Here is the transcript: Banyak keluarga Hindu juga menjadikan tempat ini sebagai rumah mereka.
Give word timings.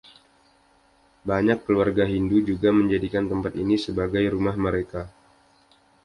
Banyak 1.29 1.59
keluarga 1.65 2.03
Hindu 2.13 2.37
juga 2.49 2.69
menjadikan 2.79 3.23
tempat 3.31 3.53
ini 3.63 3.75
sebagai 3.85 4.23
rumah 4.33 4.55
mereka. 4.65 5.01